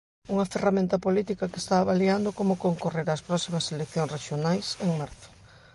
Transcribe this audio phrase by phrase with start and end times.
[0.33, 5.29] Unha ferramenta política que está avaliando como concorrer ás próximas eleccións rexionais, en marzo.